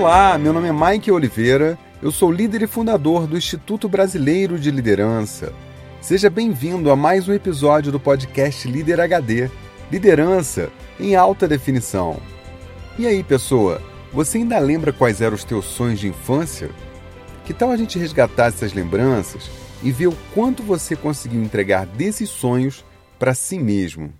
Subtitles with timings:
[0.00, 4.70] Olá, meu nome é Mike Oliveira, eu sou líder e fundador do Instituto Brasileiro de
[4.70, 5.52] Liderança.
[6.00, 9.50] Seja bem-vindo a mais um episódio do podcast Líder HD
[9.92, 12.16] Liderança em Alta Definição.
[12.98, 16.70] E aí, pessoa, você ainda lembra quais eram os teus sonhos de infância?
[17.44, 19.50] Que tal a gente resgatar essas lembranças
[19.82, 22.86] e ver o quanto você conseguiu entregar desses sonhos
[23.18, 24.10] para si mesmo?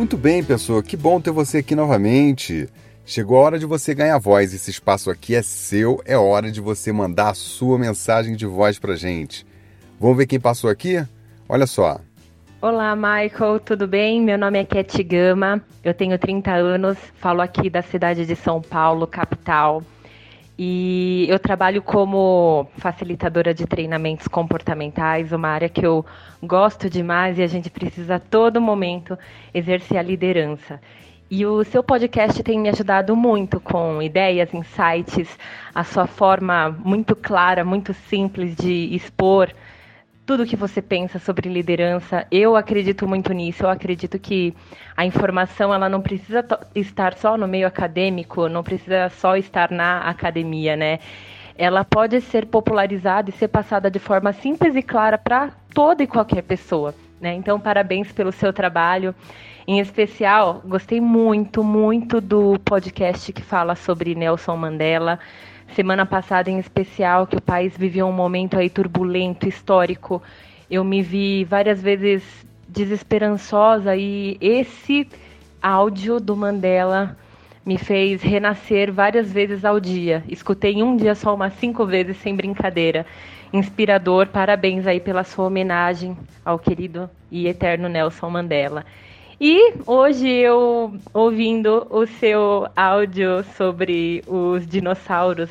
[0.00, 2.66] Muito bem, pessoa, que bom ter você aqui novamente.
[3.04, 4.54] Chegou a hora de você ganhar voz.
[4.54, 8.78] Esse espaço aqui é seu, é hora de você mandar a sua mensagem de voz
[8.78, 9.46] pra gente.
[10.00, 11.06] Vamos ver quem passou aqui?
[11.46, 12.00] Olha só.
[12.62, 14.22] Olá, Michael, tudo bem?
[14.22, 18.62] Meu nome é Cat Gama, eu tenho 30 anos, falo aqui da cidade de São
[18.62, 19.82] Paulo, capital.
[20.62, 26.04] E eu trabalho como facilitadora de treinamentos comportamentais, uma área que eu
[26.42, 29.18] gosto demais e a gente precisa a todo momento
[29.54, 30.78] exercer a liderança.
[31.30, 35.38] E o seu podcast tem me ajudado muito com ideias, insights,
[35.74, 39.48] a sua forma muito clara, muito simples de expor
[40.30, 42.24] tudo que você pensa sobre liderança.
[42.30, 43.64] Eu acredito muito nisso.
[43.64, 44.54] Eu acredito que
[44.96, 50.02] a informação ela não precisa estar só no meio acadêmico, não precisa só estar na
[50.02, 51.00] academia, né?
[51.58, 56.06] Ela pode ser popularizada e ser passada de forma simples e clara para toda e
[56.06, 56.94] qualquer pessoa.
[57.20, 57.34] Né?
[57.34, 59.12] Então, parabéns pelo seu trabalho.
[59.66, 65.18] Em especial, gostei muito, muito do podcast que fala sobre Nelson Mandela
[65.74, 70.22] semana passada em especial, que o país vivia um momento aí turbulento, histórico.
[70.70, 72.22] Eu me vi várias vezes
[72.68, 75.08] desesperançosa e esse
[75.62, 77.16] áudio do Mandela
[77.64, 80.24] me fez renascer várias vezes ao dia.
[80.28, 83.06] Escutei em um dia só umas cinco vezes, sem brincadeira.
[83.52, 88.84] Inspirador, parabéns aí pela sua homenagem ao querido e eterno Nelson Mandela.
[89.42, 95.48] E hoje eu ouvindo o seu áudio sobre os dinossauros,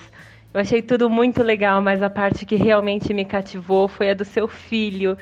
[0.53, 4.23] eu achei tudo muito legal, mas a parte que realmente me cativou foi a do
[4.23, 5.17] seu filho.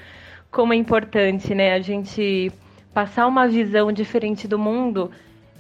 [0.51, 2.51] Como é importante, né, a gente
[2.93, 5.09] passar uma visão diferente do mundo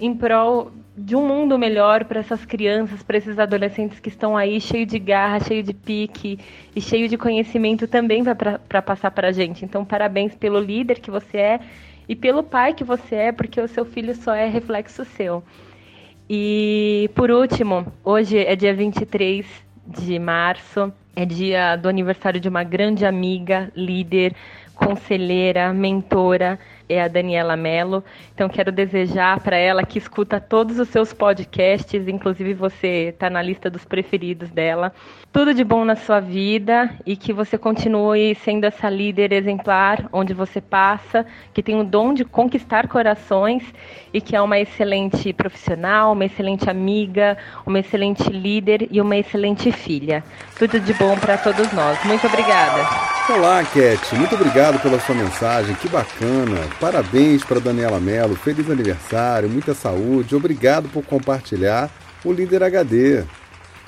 [0.01, 4.59] em prol de um mundo melhor para essas crianças, para esses adolescentes que estão aí
[4.59, 6.39] cheio de garra, cheio de pique
[6.75, 9.63] e cheio de conhecimento também para passar para a gente.
[9.63, 11.59] Então, parabéns pelo líder que você é
[12.07, 15.43] e pelo pai que você é, porque o seu filho só é reflexo seu.
[16.29, 19.45] E por último, hoje é dia 23
[19.87, 24.35] de março, é dia do aniversário de uma grande amiga, líder,
[24.75, 28.03] conselheira, mentora, é a Daniela Mello.
[28.33, 33.41] Então quero desejar para ela que escuta todos os seus podcasts, inclusive você está na
[33.41, 34.93] lista dos preferidos dela.
[35.31, 40.33] Tudo de bom na sua vida e que você continue sendo essa líder exemplar onde
[40.33, 43.63] você passa, que tem o dom de conquistar corações
[44.13, 49.71] e que é uma excelente profissional, uma excelente amiga, uma excelente líder e uma excelente
[49.71, 50.23] filha.
[50.57, 52.03] Tudo de bom para todos nós.
[52.05, 53.16] Muito obrigada.
[53.29, 54.15] Olá, Cat.
[54.15, 55.75] Muito obrigado pela sua mensagem.
[55.75, 56.61] Que bacana.
[56.79, 61.91] Parabéns para Daniela Mello, feliz aniversário, muita saúde, obrigado por compartilhar
[62.23, 63.25] o Líder HD.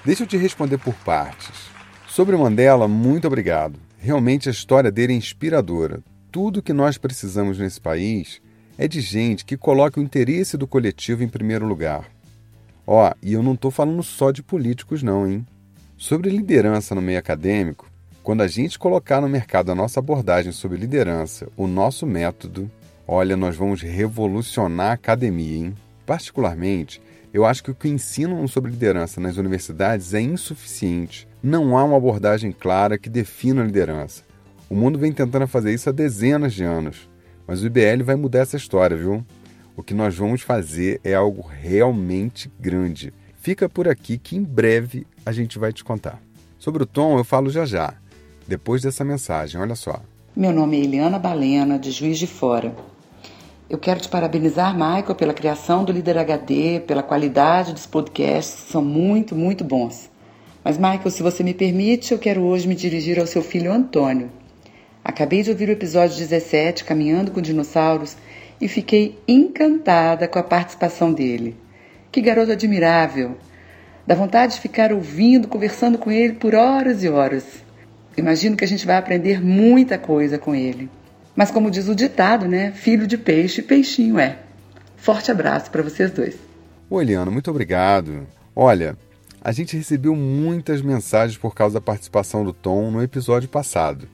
[0.04, 1.70] Deixa eu te responder por partes.
[2.06, 3.80] Sobre Mandela, muito obrigado.
[3.98, 6.02] Realmente a história dele é inspiradora.
[6.30, 8.42] Tudo que nós precisamos nesse país
[8.78, 12.10] é de gente que coloque o interesse do coletivo em primeiro lugar.
[12.86, 15.48] Ó, e eu não estou falando só de políticos, não, hein?
[15.98, 17.89] Sobre liderança no meio acadêmico,
[18.30, 22.70] quando a gente colocar no mercado a nossa abordagem sobre liderança, o nosso método,
[23.08, 25.74] Olha, nós vamos revolucionar a academia, hein?
[26.06, 27.02] Particularmente,
[27.34, 31.28] eu acho que o que ensinam sobre liderança nas universidades é insuficiente.
[31.42, 34.22] Não há uma abordagem clara que defina a liderança.
[34.70, 37.10] O mundo vem tentando fazer isso há dezenas de anos,
[37.48, 39.26] mas o IBL vai mudar essa história, viu?
[39.76, 43.12] O que nós vamos fazer é algo realmente grande.
[43.42, 46.22] Fica por aqui que em breve a gente vai te contar.
[46.60, 47.96] Sobre o tom eu falo já já,
[48.50, 50.02] depois dessa mensagem, olha só.
[50.36, 52.76] Meu nome é Eliana Balena, de Juiz de Fora.
[53.70, 58.84] Eu quero te parabenizar, Michael, pela criação do Líder HD, pela qualidade dos podcasts, são
[58.84, 60.10] muito, muito bons.
[60.64, 64.32] Mas, Michael, se você me permite, eu quero hoje me dirigir ao seu filho Antônio.
[65.04, 68.18] Acabei de ouvir o episódio 17, Caminhando com Dinossauros,
[68.60, 71.56] e fiquei encantada com a participação dele.
[72.12, 73.38] Que garoto admirável!
[74.08, 77.69] Dá vontade de ficar ouvindo, conversando com ele por horas e horas.
[78.20, 80.90] Imagino que a gente vai aprender muita coisa com ele.
[81.36, 82.72] Mas como diz o ditado, né?
[82.72, 84.40] Filho de peixe, peixinho é.
[84.98, 86.36] Forte abraço para vocês dois.
[86.90, 88.28] Oi, Eliana, muito obrigado.
[88.54, 88.98] Olha,
[89.42, 94.08] a gente recebeu muitas mensagens por causa da participação do Tom no episódio passado.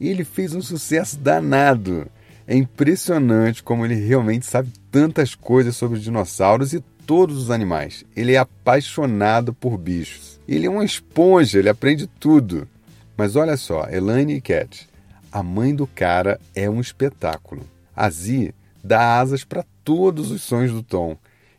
[0.00, 2.08] E ele fez um sucesso danado.
[2.46, 8.04] É impressionante como ele realmente sabe tantas coisas sobre os dinossauros e todos os animais.
[8.16, 10.40] Ele é apaixonado por bichos.
[10.48, 12.68] Ele é uma esponja, ele aprende tudo.
[13.16, 14.88] Mas olha só, Elaine e Cat,
[15.30, 17.62] a mãe do cara é um espetáculo.
[17.94, 18.52] A Z
[18.82, 21.16] dá asas para todos os sonhos do Tom.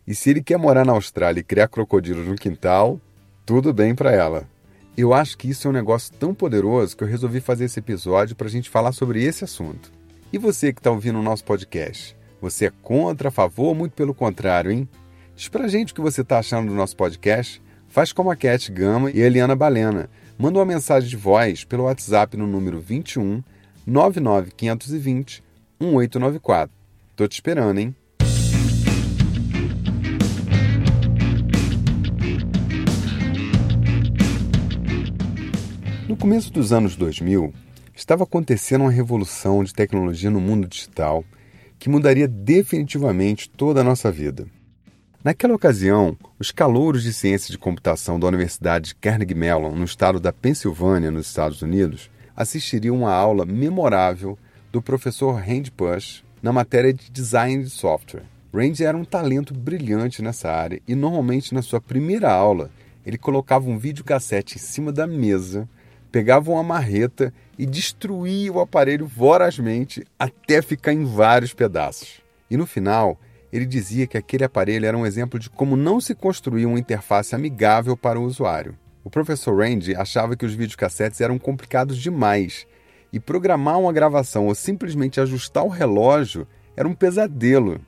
[0.08, 3.00] E se ele quer morar na Austrália e criar crocodilos no quintal,
[3.46, 4.48] tudo bem para ela.
[4.98, 8.36] Eu acho que isso é um negócio tão poderoso que eu resolvi fazer esse episódio
[8.36, 9.92] para a gente falar sobre esse assunto.
[10.32, 12.16] E você que está ouvindo o nosso podcast?
[12.42, 14.88] Você é contra, a favor ou muito pelo contrário, hein?
[15.36, 17.62] Diz pra gente o que você está achando do nosso podcast.
[17.90, 20.10] Faz como a Cat Gama e a Eliana Balena.
[20.38, 23.42] Manda uma mensagem de voz pelo WhatsApp no número 21
[23.88, 25.42] 99520
[25.80, 26.76] 1894.
[27.16, 27.96] Tô te esperando, hein?
[36.10, 37.54] No começo dos anos 2000,
[37.96, 41.24] estava acontecendo uma revolução de tecnologia no mundo digital
[41.80, 44.46] que mudaria definitivamente toda a nossa vida.
[45.26, 50.20] Naquela ocasião, os calouros de ciência de computação da Universidade de Carnegie Mellon, no estado
[50.20, 54.38] da Pensilvânia, nos Estados Unidos, assistiriam uma aula memorável
[54.72, 58.22] do professor Randy Push na matéria de design de software.
[58.54, 62.70] Randy era um talento brilhante nessa área e normalmente na sua primeira aula
[63.04, 65.68] ele colocava um videocassete em cima da mesa,
[66.12, 72.22] pegava uma marreta e destruía o aparelho vorazmente até ficar em vários pedaços.
[72.48, 73.20] E no final,
[73.52, 77.36] ele dizia que aquele aparelho era um exemplo de como não se construía uma interface
[77.36, 78.78] amigável para o usuário.
[79.04, 82.66] O professor Randy achava que os videocassetes eram complicados demais
[83.14, 87.80] e programar uma gravação ou simplesmente ajustar o relógio era um pesadelo.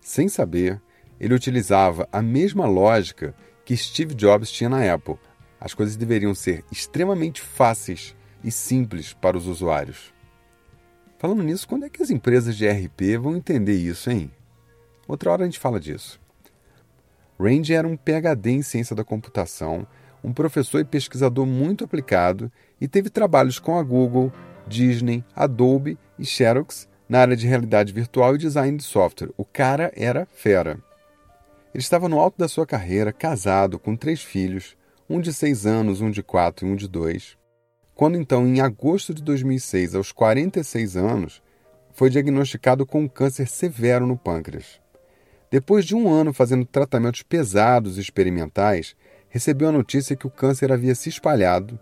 [0.00, 0.80] Sem saber,
[1.20, 3.34] ele utilizava a mesma lógica
[3.64, 5.16] que Steve Jobs tinha na Apple.
[5.60, 10.12] As coisas deveriam ser extremamente fáceis e simples para os usuários.
[11.18, 14.30] Falando nisso, quando é que as empresas de RP vão entender isso, hein?
[15.08, 16.20] Outra hora a gente fala disso.
[17.40, 19.86] Randy era um PhD em ciência da computação
[20.22, 22.50] um professor e pesquisador muito aplicado
[22.80, 24.32] e teve trabalhos com a Google,
[24.66, 29.30] Disney, Adobe e Xerox na área de realidade virtual e design de software.
[29.36, 30.78] O cara era fera.
[31.74, 34.76] Ele estava no alto da sua carreira, casado, com três filhos,
[35.08, 37.36] um de seis anos, um de quatro e um de dois.
[37.94, 41.42] Quando então, em agosto de 2006, aos 46 anos,
[41.92, 44.80] foi diagnosticado com um câncer severo no pâncreas.
[45.50, 48.94] Depois de um ano fazendo tratamentos pesados e experimentais,
[49.30, 51.78] recebeu a notícia que o câncer havia se espalhado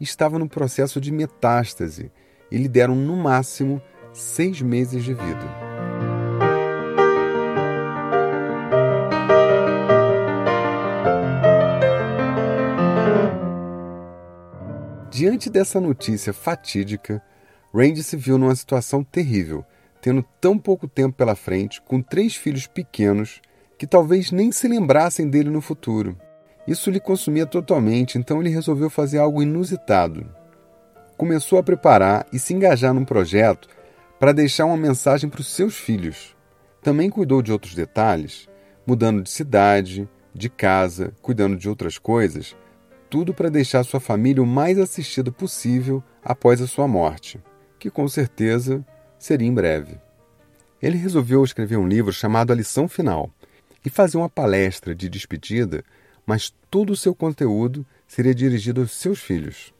[0.00, 2.10] e estava no processo de metástase
[2.50, 3.80] e lhe deram, no máximo,
[4.12, 5.70] seis meses de vida.
[15.10, 17.22] Diante dessa notícia fatídica,
[17.74, 19.62] Randy se viu numa situação terrível,
[20.00, 23.40] tendo tão pouco tempo pela frente, com três filhos pequenos
[23.78, 26.16] que talvez nem se lembrassem dele no futuro.
[26.66, 30.28] Isso lhe consumia totalmente, então ele resolveu fazer algo inusitado.
[31.16, 33.68] Começou a preparar e se engajar num projeto
[34.18, 36.36] para deixar uma mensagem para os seus filhos.
[36.82, 38.48] Também cuidou de outros detalhes,
[38.86, 42.54] mudando de cidade, de casa, cuidando de outras coisas,
[43.08, 47.40] tudo para deixar sua família o mais assistida possível após a sua morte,
[47.78, 48.84] que com certeza
[49.20, 50.00] seria em breve.
[50.82, 53.30] Ele resolveu escrever um livro chamado A Lição Final
[53.84, 55.84] e fazer uma palestra de despedida
[56.30, 59.74] mas todo o seu conteúdo seria dirigido aos seus filhos.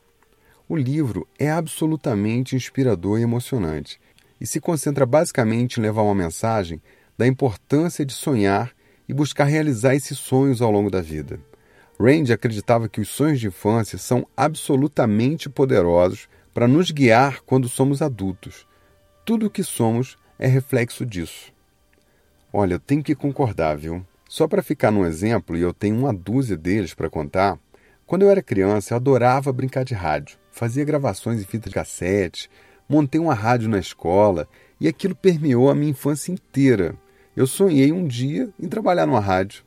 [0.69, 4.01] O livro é absolutamente inspirador e emocionante
[4.41, 6.83] e se concentra basicamente em levar uma mensagem
[7.17, 8.73] da importância de sonhar
[9.09, 11.39] e buscar realizar esses sonhos ao longo da vida.
[12.01, 18.03] Randy acreditava que os sonhos de infância são absolutamente poderosos para nos guiar quando somos
[18.03, 18.67] adultos.
[19.25, 21.53] Tudo o que somos é reflexo disso.
[22.53, 24.05] Olha, eu tenho que concordar, viu?
[24.29, 27.59] Só para ficar num exemplo, e eu tenho uma dúzia deles para contar,
[28.07, 30.39] quando eu era criança eu adorava brincar de rádio.
[30.51, 32.51] Fazia gravações em fita de cassete,
[32.89, 34.49] montei uma rádio na escola
[34.81, 36.97] e aquilo permeou a minha infância inteira.
[37.37, 39.63] Eu sonhei um dia em trabalhar numa rádio.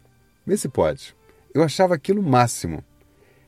[0.45, 1.15] Vê se pode.
[1.53, 2.83] Eu achava aquilo máximo.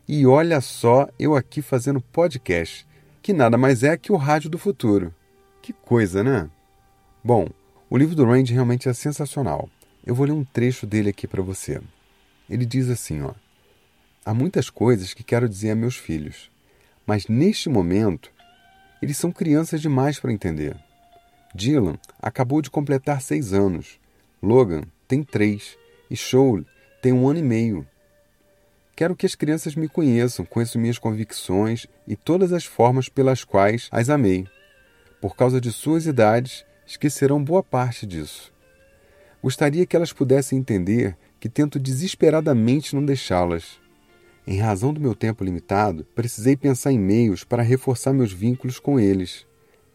[0.08, 2.88] E olha só eu aqui fazendo podcast,
[3.22, 5.14] que nada mais é que o rádio do futuro.
[5.66, 6.48] Que coisa, né?
[7.24, 7.50] Bom,
[7.90, 9.68] o livro do Randy realmente é sensacional.
[10.06, 11.82] Eu vou ler um trecho dele aqui para você.
[12.48, 13.34] Ele diz assim, ó:
[14.24, 16.52] Há muitas coisas que quero dizer a meus filhos,
[17.04, 18.32] mas neste momento
[19.02, 20.78] eles são crianças demais para entender.
[21.56, 24.00] Dylan acabou de completar seis anos,
[24.44, 25.76] Logan tem três
[26.12, 26.64] e Shoal
[27.02, 27.88] tem um ano e meio.
[28.96, 33.90] Quero que as crianças me conheçam, conheçam minhas convicções e todas as formas pelas quais
[33.92, 34.48] as amei.
[35.26, 38.54] Por causa de suas idades, esquecerão boa parte disso.
[39.42, 43.80] Gostaria que elas pudessem entender que tento desesperadamente não deixá-las.
[44.46, 49.00] Em razão do meu tempo limitado, precisei pensar em meios para reforçar meus vínculos com
[49.00, 49.48] eles.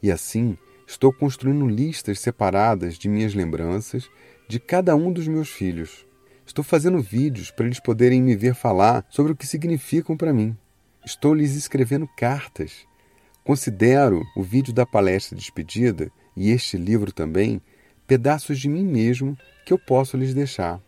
[0.03, 4.11] E assim, estou construindo listas separadas de minhas lembranças
[4.49, 6.05] de cada um dos meus filhos.
[6.45, 10.57] Estou fazendo vídeos para eles poderem me ver falar sobre o que significam para mim.
[11.07, 12.90] Estou lhes escrevendo cartas.
[13.45, 17.61] Considero o vídeo da palestra de despedida e este livro também
[18.07, 20.81] pedaços de mim mesmo que eu posso lhes deixar.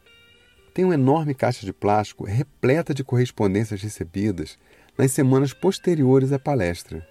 [0.74, 4.58] Tem uma enorme caixa de plástico repleta de correspondências recebidas
[4.96, 7.06] nas semanas posteriores à palestra.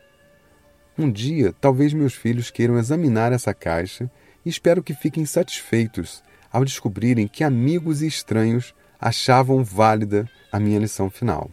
[0.98, 4.10] Um dia, talvez meus filhos queiram examinar essa caixa
[4.46, 10.80] e espero que fiquem satisfeitos ao descobrirem que amigos e estranhos achavam válida a minha
[10.80, 11.50] lição final.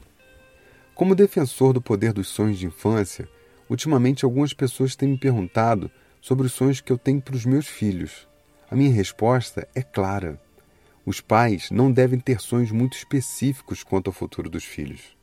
[0.94, 3.28] Como defensor do poder dos sonhos de infância,
[3.68, 7.66] ultimamente algumas pessoas têm me perguntado sobre os sonhos que eu tenho para os meus
[7.66, 8.26] filhos.
[8.70, 10.40] A minha resposta é clara.
[11.04, 15.16] Os pais não devem ter sonhos muito específicos quanto ao futuro dos filhos.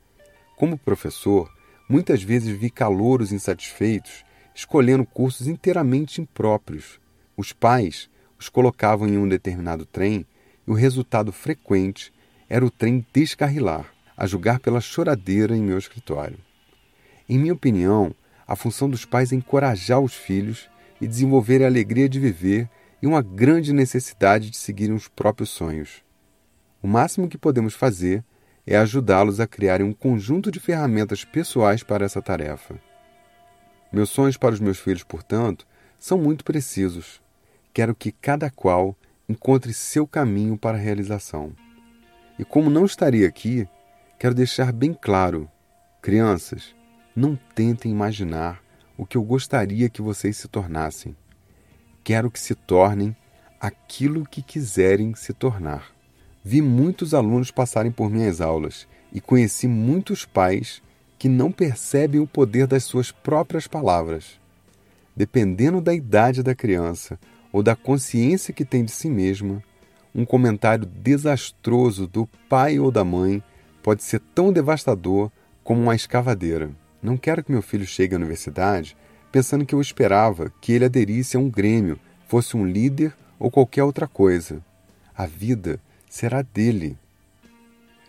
[0.56, 1.52] Como professor,
[1.88, 4.26] muitas vezes vi calouros insatisfeitos
[4.56, 7.00] escolhendo cursos inteiramente impróprios.
[7.36, 8.10] Os pais
[8.40, 10.26] os colocavam em um determinado trem
[10.66, 12.14] e o resultado frequente
[12.48, 16.38] era o trem descarrilar, a julgar pela choradeira em meu escritório.
[17.28, 18.16] Em minha opinião,
[18.48, 20.70] a função dos pais é encorajar os filhos
[21.02, 22.70] e desenvolver a alegria de viver
[23.02, 26.04] e uma grande necessidade de seguirem os próprios sonhos.
[26.82, 28.24] O máximo que podemos fazer
[28.66, 32.76] é ajudá-los a criarem um conjunto de ferramentas pessoais para essa tarefa.
[33.92, 37.22] Meus sonhos para os meus filhos, portanto, são muito precisos.
[37.74, 38.96] Quero que cada qual
[39.28, 41.54] encontre seu caminho para a realização.
[42.38, 43.68] E como não estaria aqui,
[44.20, 45.50] quero deixar bem claro:
[46.02, 46.76] crianças,
[47.16, 48.62] não tentem imaginar
[48.98, 51.16] o que eu gostaria que vocês se tornassem
[52.06, 53.16] quero que se tornem
[53.60, 55.88] aquilo que quiserem se tornar.
[56.44, 60.84] Vi muitos alunos passarem por minhas aulas e conheci muitos pais
[61.18, 64.40] que não percebem o poder das suas próprias palavras.
[65.16, 67.20] Dependendo da idade da criança
[67.52, 69.64] ou da consciência que tem de si mesma,
[70.14, 73.42] um comentário desastroso do pai ou da mãe
[73.82, 75.32] pode ser tão devastador
[75.64, 76.70] como uma escavadeira.
[77.02, 78.96] Não quero que meu filho chegue à universidade
[79.36, 83.84] pensando que eu esperava que ele aderisse a um grêmio, fosse um líder ou qualquer
[83.84, 84.64] outra coisa.
[85.14, 85.78] A vida
[86.10, 86.98] será dele.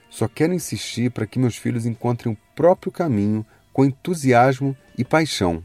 [0.08, 5.60] Só quero insistir para que meus filhos encontrem o próprio caminho com entusiasmo e paixão.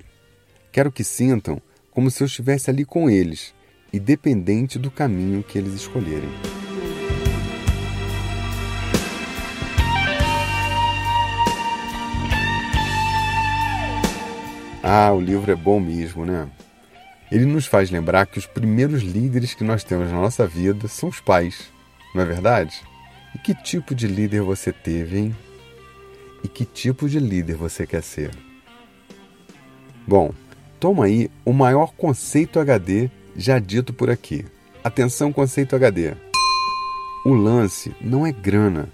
[0.72, 1.62] Quero que sintam
[1.92, 3.54] como se eu estivesse ali com eles,
[3.94, 6.51] independente do caminho que eles escolherem.
[14.84, 16.50] Ah, o livro é bom mesmo, né?
[17.32, 21.10] Ele nos faz lembrar que os primeiros líderes que nós temos na nossa vida são
[21.10, 21.72] os pais,
[22.16, 22.82] não é verdade?
[23.36, 25.36] E que tipo de líder você teve, hein?
[26.44, 28.32] E que tipo de líder você quer ser?
[30.08, 30.34] Bom,
[30.80, 34.46] toma aí o maior conceito HD já dito por aqui.
[34.84, 36.16] Atenção, conceito HD.
[37.24, 38.90] O lance não é grana.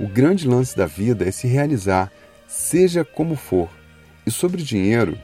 [0.00, 2.12] O grande lance da vida é se realizar,
[2.48, 3.70] seja como for.
[4.26, 5.16] E sobre dinheiro,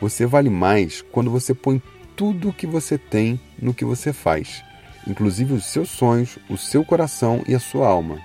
[0.00, 1.82] você vale mais quando você põe
[2.14, 4.62] tudo o que você tem no que você faz,
[5.06, 8.20] inclusive os seus sonhos, o seu coração e a sua alma.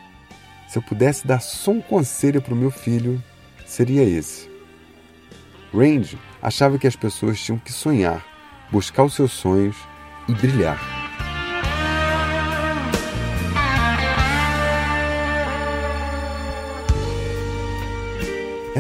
[0.68, 3.22] Se eu pudesse dar só um conselho para o meu filho,
[3.66, 4.50] seria esse.
[5.74, 8.24] Randy achava que as pessoas tinham que sonhar,
[8.72, 9.75] buscar os seus sonhos
[10.30, 11.00] e brilhar.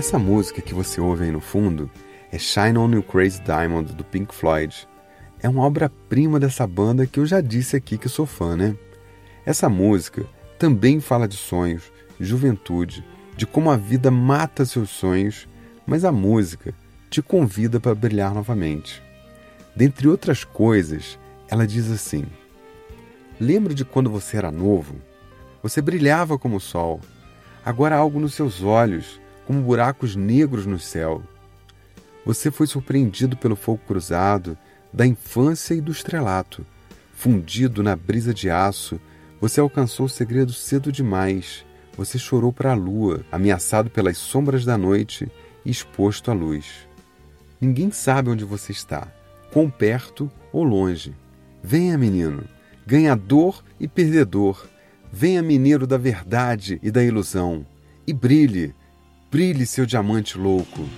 [0.01, 1.87] Essa música que você ouve aí no fundo
[2.31, 4.87] é Shine On You Crazy Diamond do Pink Floyd.
[5.39, 8.75] É uma obra-prima dessa banda que eu já disse aqui que sou fã, né?
[9.45, 10.25] Essa música
[10.57, 13.05] também fala de sonhos, juventude,
[13.37, 15.47] de como a vida mata seus sonhos,
[15.85, 16.73] mas a música
[17.07, 19.03] te convida para brilhar novamente.
[19.75, 22.25] Dentre outras coisas, ela diz assim:
[23.39, 24.95] Lembra de quando você era novo?
[25.61, 26.99] Você brilhava como o sol.
[27.63, 29.20] Agora algo nos seus olhos
[29.51, 31.21] como buracos negros no céu.
[32.25, 34.57] Você foi surpreendido pelo fogo cruzado
[34.93, 36.65] da infância e do estrelato.
[37.13, 38.97] Fundido na brisa de aço,
[39.41, 41.65] você alcançou o segredo cedo demais.
[41.97, 45.29] Você chorou para a lua, ameaçado pelas sombras da noite
[45.65, 46.87] e exposto à luz.
[47.59, 49.05] Ninguém sabe onde você está,
[49.51, 51.13] quão perto ou longe.
[51.61, 52.45] Venha, menino,
[52.87, 54.65] ganhador e perdedor.
[55.11, 57.65] Venha, mineiro da verdade e da ilusão,
[58.07, 58.73] e brilhe
[59.31, 60.89] Brilhe, seu diamante louco.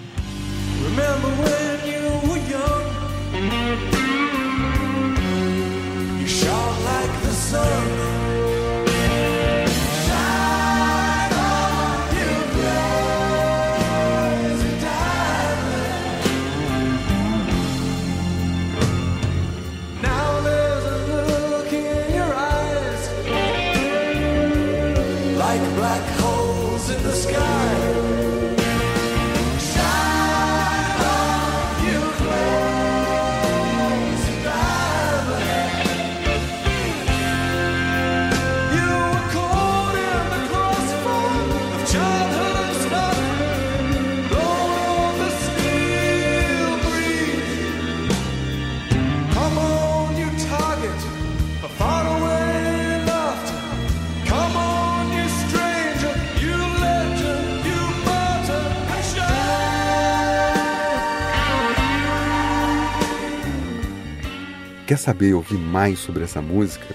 [64.94, 66.86] Quer saber e ouvir mais sobre essa música?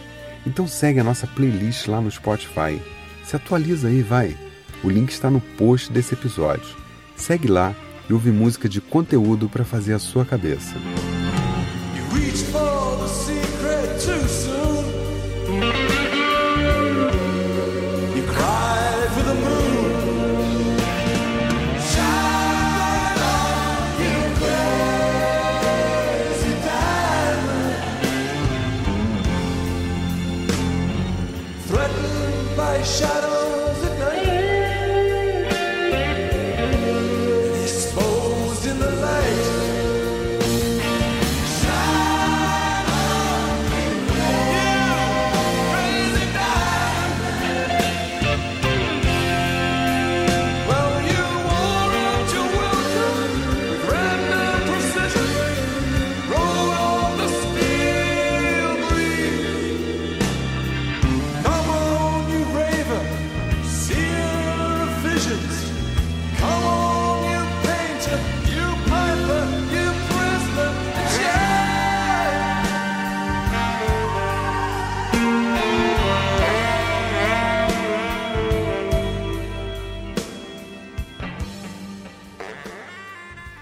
[0.46, 2.80] Então segue a nossa playlist lá no Spotify.
[3.24, 4.36] Se atualiza aí, vai.
[4.84, 6.76] O link está no post desse episódio.
[7.16, 7.74] Segue lá
[8.08, 10.76] e ouve música de conteúdo para fazer a sua cabeça.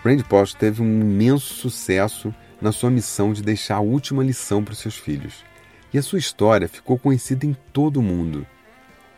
[0.06, 4.72] Randy Post teve um imenso sucesso na sua missão de deixar a última lição para
[4.72, 5.44] os seus filhos.
[5.92, 8.46] E a sua história ficou conhecida em todo o mundo.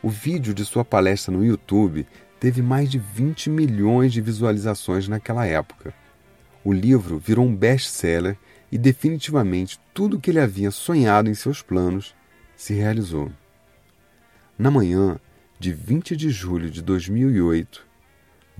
[0.03, 2.07] O vídeo de sua palestra no YouTube
[2.41, 5.93] teve mais de 20 milhões de visualizações naquela época.
[6.65, 8.39] O livro virou um best-seller
[8.73, 12.15] e definitivamente tudo o que ele havia sonhado em seus planos
[12.57, 13.31] se realizou.
[14.59, 15.21] Na manhã
[15.59, 17.87] de 20 de julho de 2008,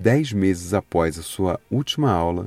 [0.01, 2.47] Dez meses após a sua última aula,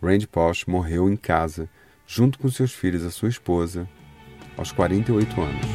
[0.00, 1.68] Randy Pausch morreu em casa,
[2.06, 3.88] junto com seus filhos e sua esposa,
[4.56, 5.66] aos 48 anos.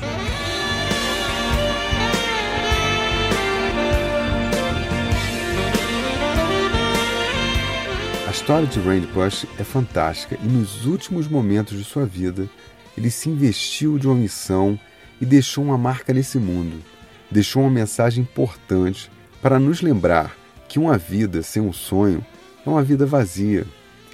[8.25, 12.49] A história de Randy Pausch é fantástica e nos últimos momentos de sua vida,
[12.97, 14.79] ele se investiu de uma missão
[15.19, 16.81] e deixou uma marca nesse mundo.
[17.29, 19.11] Deixou uma mensagem importante
[19.41, 20.41] para nos lembrar
[20.73, 22.25] que uma vida sem um sonho
[22.65, 23.63] é uma vida vazia.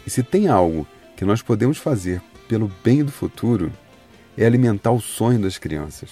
[0.05, 3.71] E se tem algo que nós podemos fazer pelo bem do futuro,
[4.37, 6.09] é alimentar o sonho das crianças.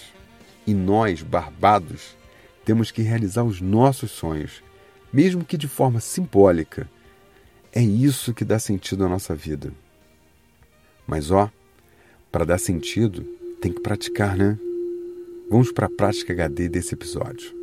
[0.65, 2.15] E nós, barbados,
[2.63, 4.63] temos que realizar os nossos sonhos,
[5.11, 6.89] mesmo que de forma simbólica.
[7.73, 9.73] É isso que dá sentido à nossa vida.
[11.05, 11.51] Mas ó,
[12.31, 13.21] para dar sentido,
[13.59, 14.57] tem que praticar, né?
[15.49, 17.53] Vamos para a prática HD desse episódio.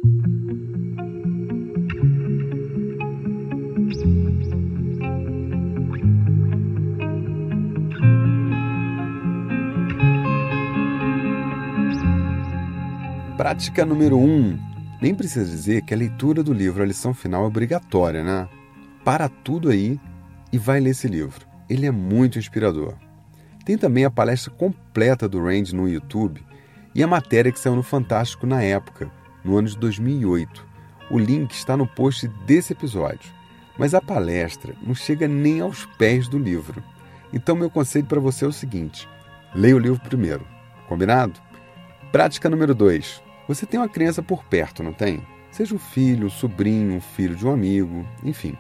[13.44, 14.24] Prática número 1.
[14.24, 14.58] Um.
[15.02, 18.48] Nem precisa dizer que a leitura do livro A Lição Final é obrigatória, né?
[19.04, 20.00] Para tudo aí
[20.50, 21.46] e vai ler esse livro.
[21.68, 22.94] Ele é muito inspirador.
[23.62, 26.42] Tem também a palestra completa do Randy no YouTube
[26.94, 29.12] e a matéria que saiu no Fantástico na época,
[29.44, 30.66] no ano de 2008.
[31.10, 33.30] O link está no post desse episódio.
[33.78, 36.82] Mas a palestra não chega nem aos pés do livro.
[37.30, 39.06] Então, meu conselho para você é o seguinte:
[39.54, 40.46] leia o livro primeiro.
[40.88, 41.38] Combinado?
[42.10, 43.23] Prática número 2.
[43.46, 45.22] Você tem uma criança por perto, não tem?
[45.50, 48.56] Seja um filho, um sobrinho, um filho de um amigo, enfim.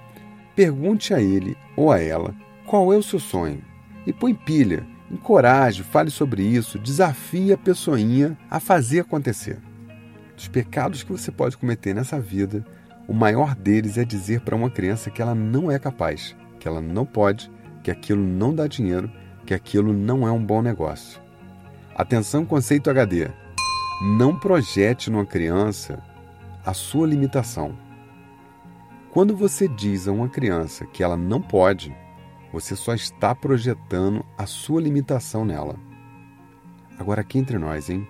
[0.54, 2.34] Pergunte a ele ou a ela
[2.66, 3.62] qual é o seu sonho
[4.06, 9.58] e põe pilha, encoraje, fale sobre isso, desafie a pessoinha a fazer acontecer.
[10.36, 12.64] Dos pecados que você pode cometer nessa vida,
[13.06, 16.80] o maior deles é dizer para uma criança que ela não é capaz, que ela
[16.80, 17.50] não pode,
[17.82, 19.10] que aquilo não dá dinheiro,
[19.46, 21.20] que aquilo não é um bom negócio.
[21.94, 23.30] Atenção, conceito HD.
[24.02, 26.02] Não projete numa criança
[26.64, 27.76] a sua limitação.
[29.10, 31.94] Quando você diz a uma criança que ela não pode,
[32.52, 35.76] você só está projetando a sua limitação nela.
[36.98, 38.06] Agora, aqui entre nós, hein?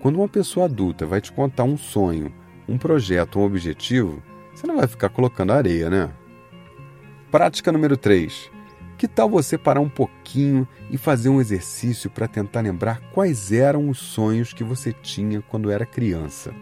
[0.00, 2.34] Quando uma pessoa adulta vai te contar um sonho,
[2.68, 4.22] um projeto, um objetivo,
[4.54, 6.10] você não vai ficar colocando areia, né?
[7.30, 8.50] Prática número 3.
[9.00, 13.88] Que tal você parar um pouquinho e fazer um exercício para tentar lembrar quais eram
[13.88, 16.52] os sonhos que você tinha quando era criança?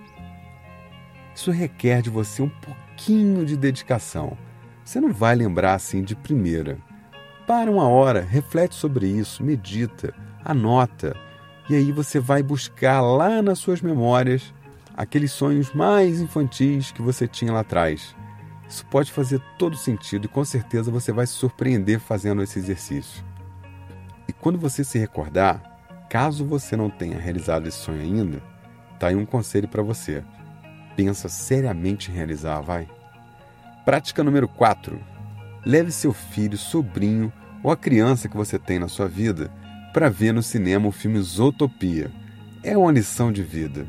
[1.35, 4.39] Isso requer de você um pouquinho de dedicação.
[4.85, 6.79] Você não vai lembrar assim de primeira.
[7.45, 11.17] Para uma hora, reflete sobre isso, medita, anota,
[11.69, 14.55] e aí você vai buscar lá nas suas memórias
[14.97, 18.15] aqueles sonhos mais infantis que você tinha lá atrás.
[18.69, 23.25] Isso pode fazer todo sentido e com certeza você vai se surpreender fazendo esse exercício.
[24.29, 25.63] E quando você se recordar,
[26.11, 28.43] caso você não tenha realizado esse sonho ainda,
[29.01, 30.23] tá aí um conselho para você.
[30.95, 32.87] Pensa seriamente em realizar, vai.
[33.87, 35.01] Prática número 4.
[35.65, 39.51] Leve seu filho, sobrinho ou a criança que você tem na sua vida
[39.95, 42.11] para ver no cinema o filme Zootopia.
[42.63, 43.87] É uma lição de vida.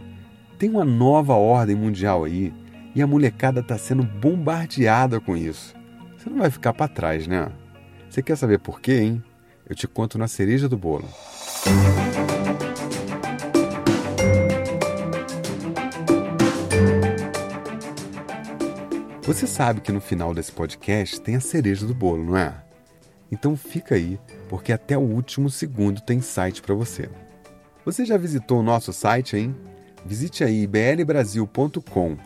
[0.58, 2.54] Tem uma nova ordem mundial aí
[2.96, 5.76] e a molecada está sendo bombardeada com isso.
[6.18, 7.52] Você não vai ficar para trás, né?
[8.10, 9.24] Você quer saber por quê, hein?
[9.68, 11.08] Eu te conto na cereja do bolo.
[19.22, 22.64] Você sabe que no final desse podcast tem a cereja do bolo, não é?
[23.32, 27.08] Então fica aí, porque até o último segundo tem site para você.
[27.86, 29.56] Você já visitou o nosso site, hein?
[30.04, 32.18] Visite aí blbrasil.com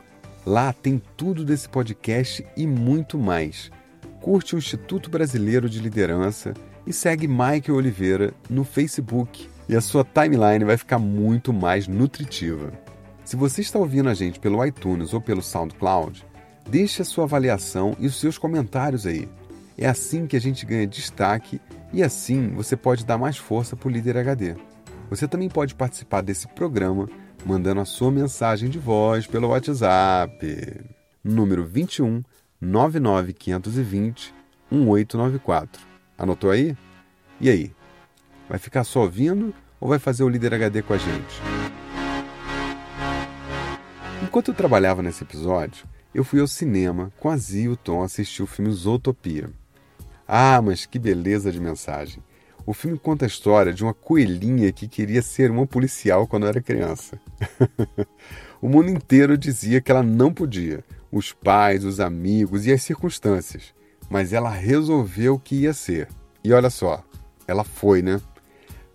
[0.45, 3.71] Lá tem tudo desse podcast e muito mais.
[4.19, 6.53] Curte o Instituto Brasileiro de Liderança
[6.86, 12.73] e segue Michael Oliveira no Facebook e a sua timeline vai ficar muito mais nutritiva.
[13.23, 16.25] Se você está ouvindo a gente pelo iTunes ou pelo SoundCloud,
[16.69, 19.29] deixe a sua avaliação e os seus comentários aí.
[19.77, 21.62] É assim que a gente ganha destaque
[21.93, 24.56] e assim você pode dar mais força para o Líder HD.
[25.10, 27.08] Você também pode participar desse programa
[27.45, 30.82] mandando a sua mensagem de voz pelo WhatsApp.
[31.23, 32.23] Número 21
[32.60, 34.34] 99520
[34.71, 35.82] 1894.
[36.17, 36.75] Anotou aí?
[37.39, 37.71] E aí?
[38.47, 41.41] Vai ficar só ouvindo ou vai fazer o líder HD com a gente?
[44.21, 48.03] Enquanto eu trabalhava nesse episódio, eu fui ao cinema com a Zia e o Tom
[48.03, 49.49] assistir o filme Zootopia.
[50.27, 52.23] Ah, mas que beleza de mensagem!
[52.65, 56.62] O filme conta a história de uma coelhinha que queria ser uma policial quando era
[56.62, 57.19] criança.
[58.62, 63.73] o mundo inteiro dizia que ela não podia, os pais, os amigos e as circunstâncias,
[64.10, 66.08] mas ela resolveu que ia ser.
[66.41, 67.04] E olha só,
[67.45, 68.21] ela foi, né?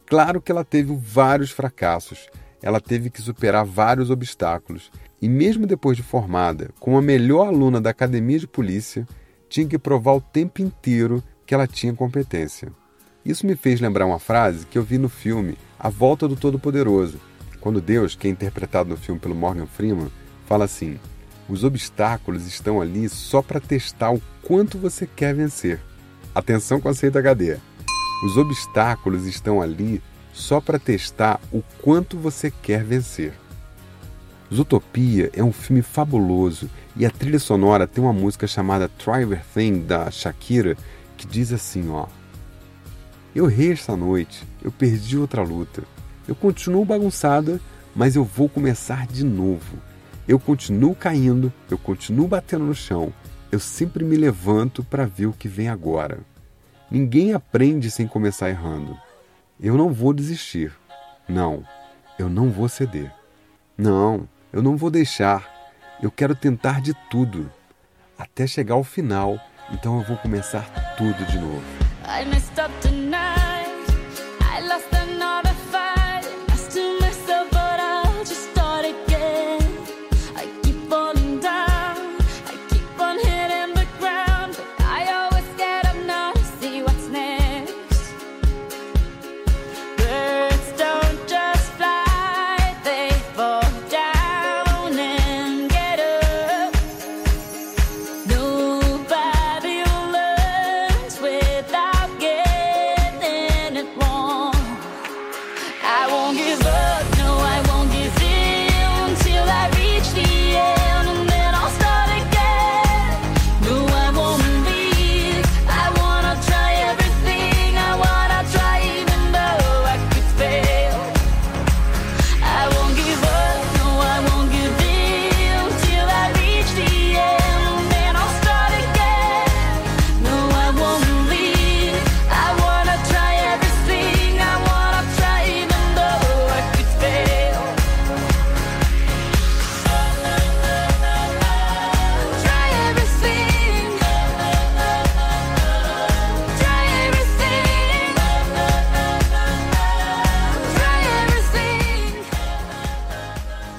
[0.07, 2.27] Claro que ela teve vários fracassos,
[2.63, 7.83] ela teve que superar vários obstáculos, e mesmo depois de formada, como a melhor aluna
[7.83, 9.07] da academia de polícia,
[9.47, 12.73] tinha que provar o tempo inteiro que ela tinha competência.
[13.29, 17.21] Isso me fez lembrar uma frase que eu vi no filme A Volta do Todo-Poderoso,
[17.61, 20.11] quando Deus, que é interpretado no filme pelo Morgan Freeman,
[20.47, 20.99] fala assim:
[21.47, 25.79] os obstáculos estão ali só para testar o quanto você quer vencer.
[26.35, 27.59] Atenção conceito HD.
[28.25, 33.35] Os obstáculos estão ali só para testar o quanto você quer vencer.
[34.51, 39.81] Zootopia é um filme fabuloso e a trilha sonora tem uma música chamada Try Everything
[39.81, 40.79] da Shakira
[41.19, 42.07] que diz assim, ó:
[43.35, 45.83] eu errei esta noite, eu perdi outra luta.
[46.27, 47.61] Eu continuo bagunçada,
[47.95, 49.79] mas eu vou começar de novo.
[50.27, 53.12] Eu continuo caindo, eu continuo batendo no chão.
[53.51, 56.21] Eu sempre me levanto para ver o que vem agora.
[56.91, 58.97] Ninguém aprende sem começar errando.
[59.61, 60.73] Eu não vou desistir.
[61.29, 61.64] Não,
[62.19, 63.12] eu não vou ceder.
[63.77, 65.49] Não, eu não vou deixar.
[66.03, 67.51] Eu quero tentar de tudo.
[68.19, 69.38] Até chegar ao final,
[69.73, 71.88] então eu vou começar tudo de novo.
[72.11, 73.38] I messed up tonight.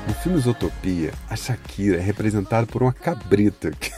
[0.10, 3.92] No filme Isotopia, a Shakira é representada por uma cabrita, que,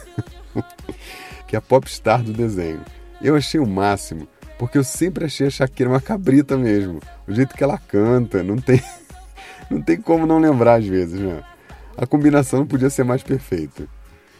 [1.48, 2.82] que é a popstar do desenho.
[3.22, 4.28] Eu achei o máximo,
[4.60, 7.00] porque eu sempre achei a Shakira uma cabrita mesmo.
[7.26, 8.84] O jeito que ela canta, não tem,
[9.72, 11.46] não tem como não lembrar às vezes, né?
[11.96, 13.88] A combinação não podia ser mais perfeita.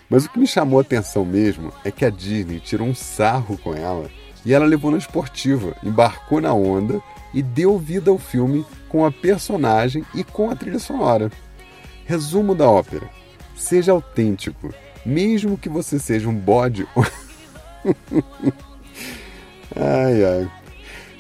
[0.10, 3.58] Mas o que me chamou a atenção mesmo é que a Disney tirou um sarro
[3.58, 4.10] com ela
[4.46, 7.02] e ela levou na esportiva, embarcou na onda
[7.34, 11.32] e deu vida ao filme com a personagem e com a trilha sonora.
[12.12, 13.10] Resumo da ópera:
[13.56, 14.74] seja autêntico,
[15.06, 16.86] mesmo que você seja um bode.
[19.74, 20.52] ai, ai.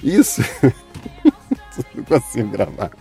[0.03, 0.41] Isso.
[1.95, 2.91] não consigo gravar.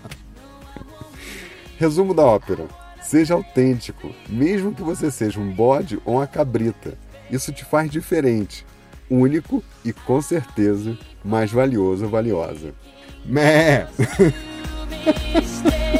[1.78, 2.68] Resumo da ópera:
[3.02, 6.96] seja autêntico, mesmo que você seja um bode ou uma cabrita.
[7.28, 8.64] Isso te faz diferente,
[9.10, 12.72] único e com certeza mais valioso ou valiosa.
[13.24, 13.88] Mé!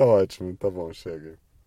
[0.00, 1.38] tá ótimo, tá bom, chega.